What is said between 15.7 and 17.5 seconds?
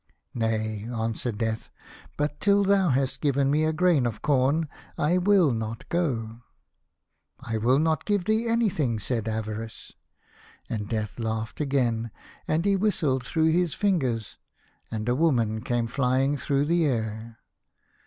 flying through the air.